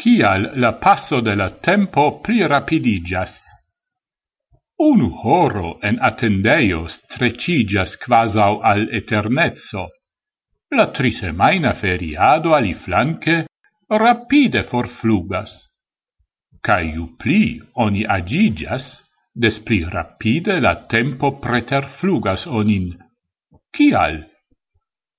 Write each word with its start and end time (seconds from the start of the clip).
Cial 0.00 0.52
la 0.56 0.72
passo 0.80 1.20
de 1.20 1.34
la 1.36 1.50
tempo 1.50 2.20
pli 2.24 2.46
rapidigas. 2.46 3.34
Unu 4.80 5.10
horo 5.22 5.74
en 5.84 5.98
attendeio 6.08 6.86
strecigas 6.88 7.98
quasau 8.00 8.62
al 8.64 8.86
eternezzo. 9.00 9.84
La 10.72 10.86
trisemaina 10.96 11.74
feriado 11.74 12.54
ali 12.54 12.72
flanque 12.72 13.44
rapide 14.04 14.62
forflugas. 14.62 15.68
Cai 16.64 16.92
ju 16.96 17.06
pli 17.20 17.60
oni 17.84 18.06
agigas, 18.18 18.90
des 19.34 19.60
pli 19.60 19.84
rapide 19.84 20.60
la 20.64 20.76
tempo 20.94 21.36
preterflugas 21.44 22.46
onin. 22.46 22.94
Cial? 23.76 24.22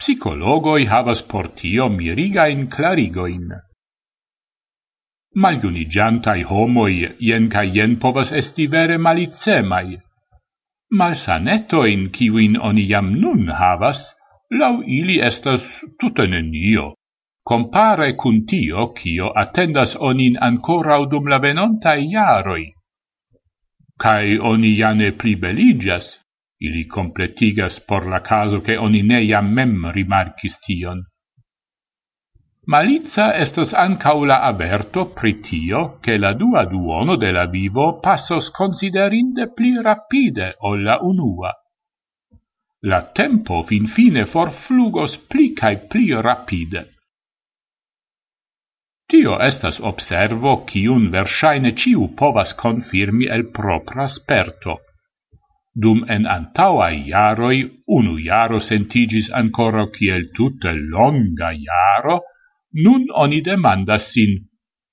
Psicologoi 0.00 0.86
havas 0.86 1.20
portio 1.22 1.90
mirigain 1.90 2.64
clarigoin. 2.66 3.50
Maliunigiantai 5.34 6.42
homoi 6.42 7.16
ien 7.20 7.48
ca 7.48 7.62
ien 7.62 7.96
povas 8.02 8.32
esti 8.32 8.66
vere 8.66 8.98
malicemai. 8.98 9.98
Malsanetoin, 10.90 12.08
kiwin 12.10 12.56
oni 12.58 12.86
jam 12.86 13.12
nun 13.20 13.46
havas, 13.48 14.00
lau 14.50 14.82
ili 14.82 15.20
estas 15.22 15.84
tute 16.00 16.26
nenio, 16.26 16.94
compare 17.46 18.12
cun 18.16 18.44
tio, 18.46 18.88
kio 18.88 19.30
attendas 19.42 19.94
onin 19.96 20.36
ancora 20.40 20.98
dum 21.06 21.26
la 21.26 21.38
venontai 21.38 22.10
iaroi. 22.10 22.66
Cai 24.02 24.38
oni 24.38 24.74
jane 24.74 25.12
plibeligas, 25.12 26.18
ili 26.58 26.84
completigas 26.86 27.80
por 27.80 28.06
la 28.06 28.20
caso 28.20 28.60
che 28.60 28.76
oni 28.76 29.02
ne 29.02 29.22
jam 29.26 29.54
mem 29.54 29.92
rimarcis 29.94 30.58
tion. 30.66 31.04
Malica 32.70 33.24
estos 33.42 33.72
ancaŭ 33.82 34.18
la 34.30 34.36
averto 34.48 35.02
pri 35.20 35.32
che 36.02 36.18
la 36.18 36.32
dua 36.34 36.64
duono 36.66 37.16
de 37.16 37.32
la 37.32 37.46
vivo 37.46 37.98
passos 38.00 38.50
considerinde 38.50 39.48
pli 39.52 39.82
rapide 39.82 40.54
ol 40.60 40.82
la 40.82 40.98
unua. 41.02 41.50
La 42.82 43.00
tempo 43.02 43.62
finfine 43.62 44.24
forflugos 44.24 45.18
pli 45.18 45.52
cae 45.52 45.78
pli 45.78 46.14
rapide. 46.28 46.84
Tio 49.08 49.40
estas 49.40 49.80
observo 49.80 50.62
kiun 50.64 51.10
versaine 51.10 51.74
ciu 51.74 52.14
povas 52.14 52.54
confirmi 52.54 53.26
el 53.26 53.48
propra 53.50 54.06
sperto. 54.06 54.78
Dum 55.74 56.04
en 56.08 56.26
antauai 56.26 57.08
iaroi 57.08 57.58
unu 57.98 58.18
iaro 58.18 58.60
sentigis 58.60 59.30
ancora 59.32 59.88
ciel 59.90 60.30
tutte 60.30 60.72
longa 60.72 61.50
iaro, 61.50 62.20
Nun 62.72 63.06
oni 63.14 63.40
demandas 63.42 64.12
sin, 64.12 64.36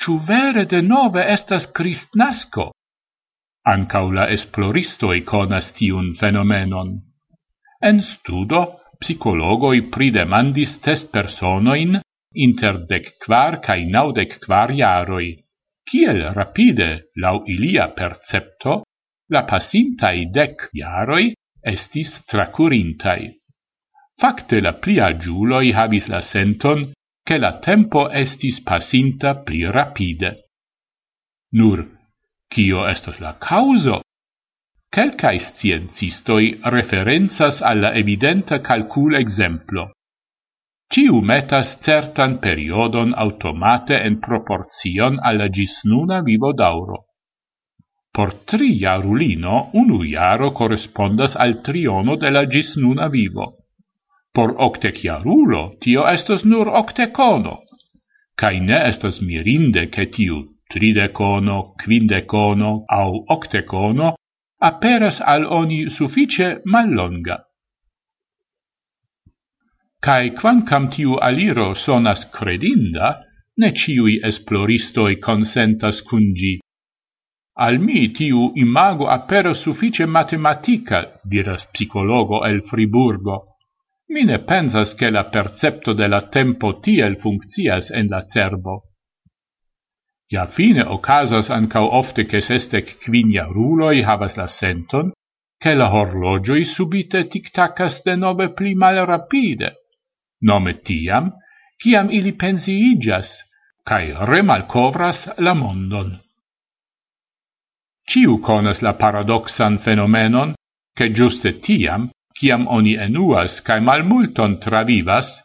ciu 0.00 0.16
vere 0.16 0.64
de 0.64 0.80
nove 0.82 1.24
estas 1.36 1.66
Kristnasko?» 1.66 2.70
Ancau 3.68 4.10
la 4.10 4.28
esploristoi 4.32 5.20
conas 5.28 5.72
tiun 5.76 6.14
fenomenon. 6.14 6.94
En 7.84 8.00
studo, 8.02 8.62
psicologoi 9.00 9.82
pridemandis 9.92 10.78
test 10.80 11.12
personoin 11.12 11.98
inter 12.34 12.78
dec 12.88 13.18
quar 13.24 13.60
cae 13.60 13.84
naudec 13.84 14.38
quar 14.44 14.72
iaroi. 14.72 15.36
Ciel 15.88 16.20
rapide, 16.34 17.10
lau 17.16 17.44
ilia 17.46 17.88
percepto, 17.96 18.82
la 19.32 19.44
pasintai 19.44 20.28
dec 20.32 20.68
iaroi 20.72 21.34
estis 21.62 22.24
tracurintai. 22.24 23.32
Fakte 24.20 24.60
la 24.60 24.72
plia 24.72 25.12
giuloi 25.16 25.72
habis 25.72 26.08
la 26.08 26.20
senton 26.20 26.92
che 27.28 27.36
la 27.36 27.58
tempo 27.58 28.08
estis 28.08 28.62
passinta 28.62 29.36
pli 29.44 29.70
rapide. 29.70 30.28
Nur, 31.60 31.82
cio 32.48 32.86
estos 32.88 33.18
la 33.20 33.34
causo? 33.36 34.00
Quelcae 34.88 35.36
sciencistoi 35.38 36.58
referenzas 36.62 37.60
alla 37.60 37.92
evidenta 37.92 38.62
calcul 38.62 39.18
exemplo. 39.20 39.90
Ciu 40.88 41.20
metas 41.20 41.76
certan 41.84 42.38
periodon 42.40 43.12
automate 43.12 44.00
en 44.08 44.18
proporcion 44.24 45.20
alla 45.20 45.50
gisnuna 45.52 46.22
vivo 46.22 46.54
d'auro. 46.54 47.12
Por 48.10 48.32
tri 48.48 48.72
jarulino 48.80 49.68
unu 49.74 50.00
jaro 50.16 50.52
correspondas 50.52 51.36
al 51.36 51.60
triono 51.60 52.16
de 52.16 52.30
la 52.30 52.46
gisnuna 52.46 53.12
vivo. 53.12 53.67
Por 54.38 54.54
octeciarulo, 54.56 55.62
tio 55.82 56.06
estos 56.06 56.44
nur 56.44 56.68
octecono, 56.68 57.54
Cai 58.38 58.60
ne 58.60 58.76
estos 58.86 59.16
mirinde 59.20 59.88
che 59.88 60.08
tiu 60.14 60.36
tridecono, 60.70 61.74
quindecono 61.74 62.84
au 62.86 63.24
octecono 63.26 64.14
aperas 64.60 65.18
al 65.20 65.44
oni 65.44 65.90
suffice 65.90 66.60
mallonga. 66.64 67.36
Cai 69.98 70.30
quancam 70.30 70.88
tiu 70.88 71.16
aliro 71.16 71.74
sonas 71.74 72.28
credinda, 72.30 73.08
ne 73.56 73.72
ciui 73.72 74.20
esploristoi 74.22 75.18
consentas 75.18 76.02
cungi. 76.02 76.60
Al 77.66 77.80
mi 77.80 78.12
tiu 78.12 78.52
imago 78.54 79.08
aperas 79.08 79.58
suffice 79.58 80.06
matematica, 80.06 81.18
diras 81.24 81.66
psicologo 81.72 82.44
el 82.46 82.62
Friburgo. 82.62 83.57
Mi 84.10 84.24
ne 84.24 84.38
pensas 84.38 84.94
che 84.94 85.10
la 85.10 85.24
percepto 85.28 85.92
de 85.92 86.06
la 86.08 86.22
tempo 86.28 86.78
tiel 86.80 87.16
funccias 87.16 87.90
en 87.90 88.06
la 88.08 88.22
cerbo. 88.24 88.82
Ja 90.32 90.46
fine 90.46 90.84
ocasas 90.84 91.50
ancau 91.50 91.88
ofte 91.92 92.24
che 92.24 92.40
sestec 92.40 92.98
quinia 93.04 93.44
ruloi 93.44 94.02
havas 94.02 94.36
la 94.36 94.46
senton, 94.46 95.12
che 95.58 95.74
la 95.74 95.92
horlogioi 95.92 96.64
subite 96.64 97.26
tic-tacas 97.28 98.02
de 98.04 98.16
nove 98.16 98.52
pli 98.52 98.74
mal 98.74 99.04
rapide, 99.06 99.74
nome 100.40 100.80
tiam, 100.80 101.32
ciam 101.76 102.08
ili 102.10 102.32
pensiigas, 102.32 103.44
cae 103.84 104.12
remalcovras 104.24 105.26
la 105.38 105.54
mondon. 105.54 106.16
Ciu 108.08 108.38
conas 108.40 108.80
la 108.80 108.94
paradoxan 108.94 109.78
fenomenon, 109.78 110.54
che 110.96 111.10
giuste 111.10 111.58
tiam 111.58 112.08
ciam 112.38 112.66
oni 112.68 112.94
enuas 113.06 113.60
cae 113.66 113.80
malmulton 113.80 114.58
travivas, 114.62 115.42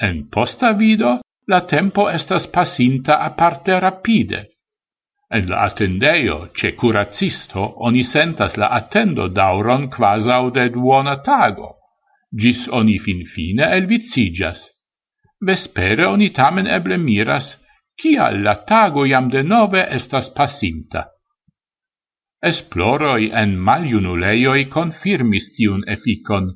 en 0.00 0.28
posta 0.30 0.72
vido 0.72 1.18
la 1.48 1.60
tempo 1.66 2.08
estas 2.10 2.46
pasinta 2.46 3.18
aparte 3.24 3.80
rapide. 3.80 4.44
En 5.30 5.48
la 5.50 5.64
attendeio, 5.64 6.50
ce 6.54 6.74
curacisto, 6.74 7.62
oni 7.88 8.02
sentas 8.02 8.56
la 8.56 8.68
attendo 8.78 9.28
dauron 9.28 9.88
quasau 9.90 10.50
de 10.50 10.68
duona 10.70 11.18
tago, 11.22 11.74
gis 12.32 12.68
oni 12.68 12.98
fin 12.98 13.24
fine 13.24 13.68
elvicigas. 13.76 14.70
Vespere 15.40 16.06
oni 16.06 16.30
tamen 16.30 16.66
eble 16.66 16.96
miras, 16.96 17.56
kial 18.00 18.42
la 18.42 18.54
tago 18.64 19.04
jam 19.06 19.28
de 19.28 19.42
nove 19.42 19.84
estas 19.90 20.30
pasinta. 20.30 21.08
Esploroi 22.40 23.30
en 23.34 23.56
maliunuleioi 23.58 24.66
confirmis 24.70 25.50
tiun 25.56 25.82
efficon. 25.86 26.52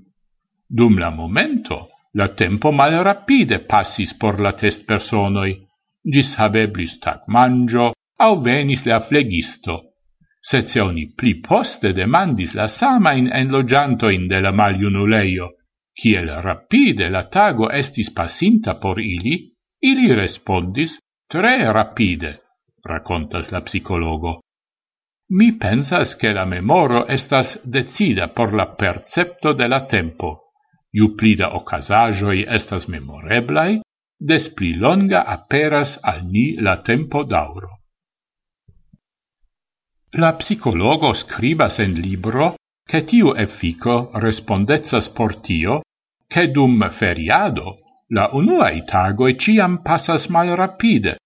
Dum 0.68 0.98
la 0.98 1.10
momento, 1.10 1.88
la 2.14 2.28
tempo 2.28 2.70
malrapide 2.72 3.58
passis 3.66 4.14
por 4.14 4.40
la 4.40 4.52
test 4.52 4.86
personoi, 4.86 5.56
gis 6.04 6.36
habeblis 6.38 6.98
tac 7.00 7.26
mangio, 7.26 7.92
au 8.18 8.38
venis 8.40 8.86
la 8.86 9.00
flegisto. 9.00 9.74
Sezioni 10.40 10.70
se 10.70 10.80
oni 10.80 11.04
pli 11.16 11.34
poste 11.40 11.92
demandis 11.92 12.54
la 12.54 12.68
samain 12.68 13.28
enlogiantoin 13.32 14.28
de 14.28 14.40
la 14.40 14.52
maliunuleio, 14.52 15.50
kiel 15.94 16.30
rapide 16.42 17.10
la 17.10 17.24
tago 17.28 17.70
estis 17.70 18.10
passinta 18.10 18.78
por 18.78 19.00
ili, 19.00 19.52
ili 19.80 20.14
respondis 20.14 20.98
tre 21.28 21.72
rapide, 21.72 22.38
racontas 22.84 23.50
la 23.50 23.60
psicologo. 23.62 24.40
Mi 25.34 25.52
pensas 25.56 26.14
che 26.16 26.32
la 26.32 26.44
memoro 26.44 27.06
estas 27.06 27.58
decida 27.64 28.26
por 28.34 28.52
la 28.52 28.66
percepto 28.76 29.54
de 29.54 29.68
la 29.68 29.86
tempo. 29.86 30.52
Ju 30.92 31.14
pli 31.16 31.34
da 31.40 31.54
ocasajoi 31.56 32.44
estas 32.56 32.84
memoreblai, 32.86 33.80
des 34.18 34.50
pli 34.52 34.74
longa 34.74 35.24
aperas 35.24 35.98
al 36.02 36.26
ni 36.26 36.60
la 36.60 36.76
tempo 36.82 37.24
dauro. 37.24 37.70
La 40.20 40.34
psicologo 40.36 41.14
scribas 41.14 41.78
en 41.78 41.94
libro 41.94 42.54
che 42.84 43.04
tiu 43.04 43.32
effico 43.32 44.10
respondezas 44.12 45.08
por 45.08 45.40
tio 45.40 45.80
che 46.28 46.50
dum 46.50 46.90
feriado 46.90 47.78
la 48.08 48.28
unuae 48.32 48.84
tagoi 48.84 49.38
ciam 49.38 49.80
passas 49.82 50.28
mal 50.28 50.54
rapide, 50.54 51.16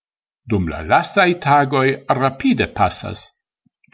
dum 0.44 0.68
la 0.68 0.82
lastae 0.82 1.38
tagoi 1.38 2.04
rapide 2.06 2.68
passas. 2.68 3.35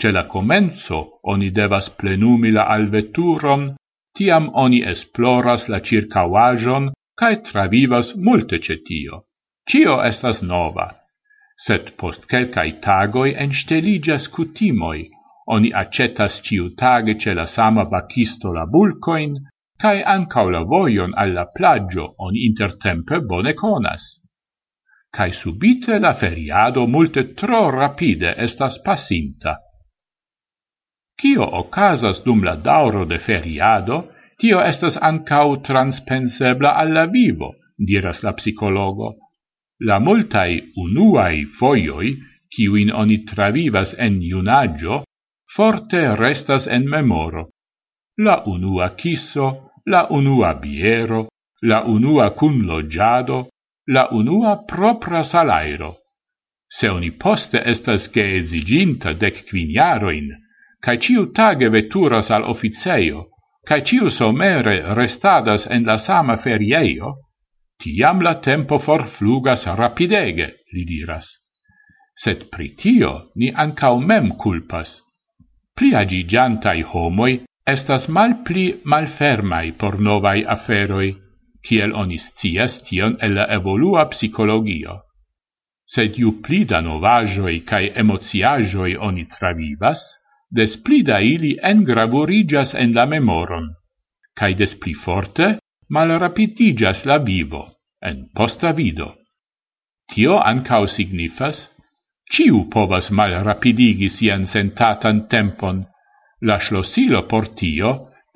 Ce 0.02 0.10
la 0.10 0.24
comenzo 0.26 1.20
oni 1.32 1.52
devas 1.54 1.88
plenumi 1.94 2.50
la 2.50 2.62
alveturon, 2.74 3.60
tiam 4.18 4.48
oni 4.62 4.80
esploras 4.92 5.68
la 5.70 5.78
circauagion 5.78 6.88
cae 7.22 7.36
travivas 7.48 8.10
multe 8.16 8.58
cetio. 8.58 9.20
Cio 9.70 9.94
estas 10.02 10.42
nova, 10.42 10.88
sed 11.66 11.94
post 12.02 12.26
quelcae 12.26 12.74
tagoi 12.88 13.36
ensteligas 13.46 14.26
cutimoi, 14.34 15.06
oni 15.54 15.70
acetas 15.84 16.42
ciu 16.42 16.74
tage 16.74 17.14
ce 17.14 17.38
la 17.38 17.46
sama 17.46 17.84
bacisto 17.84 18.52
la 18.58 18.66
bulcoin, 18.66 19.38
cae 19.78 20.02
ancau 20.02 20.50
la 20.50 20.66
voion 20.74 21.14
alla 21.14 21.46
plagio 21.46 22.14
oni 22.18 22.48
intertempe 22.50 23.20
bone 23.20 23.54
conas. 23.54 24.18
Cae 25.14 25.30
subite 25.30 26.00
la 26.00 26.12
feriado 26.12 26.88
multe 26.88 27.34
tro 27.34 27.68
rapide 27.70 28.34
estas 28.36 28.82
passinta. 28.82 29.60
Cio 31.22 31.44
ocasas 31.46 32.18
dum 32.24 32.40
la 32.42 32.56
dauro 32.56 33.04
de 33.06 33.18
feriado, 33.22 33.96
tio 34.42 34.58
estas 34.60 34.96
ancau 35.08 35.60
transpensebla 35.68 36.72
alla 36.82 37.04
vivo, 37.06 37.52
diras 37.78 38.24
la 38.26 38.32
psicologo. 38.32 39.12
La 39.86 40.00
multai 40.00 40.58
unuai 40.84 41.44
foioi, 41.58 42.10
ciuin 42.50 42.90
oni 42.90 43.20
travivas 43.30 43.94
en 43.98 44.18
iunaggio, 44.30 45.04
forte 45.54 46.02
restas 46.16 46.66
en 46.66 46.90
memoro. 46.90 47.46
La 48.18 48.42
unua 48.46 48.90
kisso, 48.96 49.70
la 49.86 50.08
unua 50.10 50.54
biero, 50.54 51.28
la 51.62 51.84
unua 51.84 52.30
cunlogiado, 52.34 53.48
la 53.86 54.08
unua 54.10 54.56
propra 54.66 55.22
salairo. 55.22 55.94
Se 56.68 56.90
oni 56.90 57.12
poste 57.12 57.62
estas 57.64 58.10
ge 58.10 58.26
exiginta 58.40 59.14
dec 59.14 59.44
quiniaroin, 59.46 60.32
cae 60.82 60.98
ciu 60.98 61.28
tage 61.32 61.68
veturas 61.70 62.30
al 62.30 62.44
officeio, 62.54 63.28
cae 63.68 63.84
ciu 63.86 64.10
somere 64.10 64.94
restadas 64.98 65.66
en 65.70 65.86
la 65.86 65.96
sama 65.98 66.36
ferieio, 66.36 67.14
tiam 67.78 68.20
la 68.20 68.34
tempo 68.40 68.78
forflugas 68.78 69.66
rapidege, 69.78 70.48
li 70.72 70.84
diras. 70.84 71.30
Sed 72.14 72.48
pritio 72.50 73.12
ni 73.36 73.52
ancau 73.64 74.00
mem 74.00 74.34
culpas. 74.42 75.00
Pli 75.76 75.94
agigiantai 75.94 76.82
homoi 76.82 77.40
estas 77.66 78.08
mal 78.08 78.42
pli 78.44 78.64
malfermai 78.84 79.72
por 79.78 79.98
novai 80.00 80.42
aferoi, 80.54 81.12
kiel 81.62 81.94
onis 81.94 82.32
cias 82.38 82.82
tion 82.86 83.16
el 83.22 83.34
la 83.38 83.46
evolua 83.56 84.04
psicologio. 84.10 84.98
Sed 85.86 86.18
ju 86.18 86.40
pli 86.42 86.64
da 86.64 86.80
novajoi 86.80 87.60
cae 87.70 87.92
emociajoi 88.02 88.96
oni 89.08 89.24
travivas, 89.30 90.02
des 90.52 90.76
pli 90.84 91.02
da 91.02 91.18
ili 91.20 91.56
engravurigas 91.72 92.74
en 92.74 92.92
la 92.96 93.06
memoron, 93.06 93.70
cae 94.36 94.54
des 94.54 94.74
pli 94.76 94.94
forte 94.94 95.48
mal 95.88 96.12
rapidigas 96.20 97.06
la 97.08 97.18
vivo, 97.18 97.62
en 98.02 98.28
posta 98.34 98.72
vido. 98.72 99.08
Tio 100.12 100.38
ancao 100.52 100.86
signifas, 100.86 101.68
ciu 102.32 102.66
povas 102.74 103.10
malrapidigi 103.10 104.08
sian 104.10 104.46
sentatan 104.46 105.26
tempon, 105.28 105.84
la 106.48 106.58
slosilo 106.60 107.22
por 107.28 107.48
tio 107.60 107.92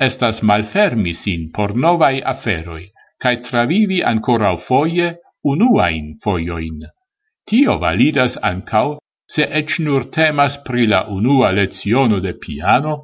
estas 0.08 0.42
malfermi 0.42 1.14
sin 1.14 1.50
por 1.52 1.74
novai 1.76 2.20
aferoi, 2.32 2.84
cae 3.20 3.40
travivi 3.48 4.02
ancora 4.02 4.56
foie 4.56 5.16
unuain 5.44 6.14
foioin. 6.22 6.84
Tio 7.48 7.78
validas 7.78 8.36
ancao 8.42 8.98
se 9.26 9.42
ec 9.60 9.78
nur 9.78 10.10
temas 10.10 10.58
pri 10.66 10.86
la 10.86 11.06
unua 11.08 11.50
leziono 11.50 12.20
de 12.20 12.32
piano 12.32 12.94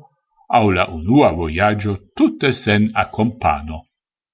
au 0.49 0.71
la 0.71 0.85
unua 0.89 1.33
voyaggio 1.33 1.97
tutte 2.15 2.53
sen 2.53 2.91
accompano. 2.93 3.85